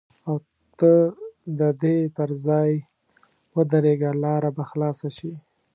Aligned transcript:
او 0.27 0.35
ته 0.79 0.91
د 1.59 1.61
دې 1.81 1.97
پر 2.15 2.29
ځای 2.45 2.71
ودرېږه 3.55 4.11
لاره 4.23 4.49
به 4.55 4.63
خلاصه 4.71 5.09
شي. 5.17 5.33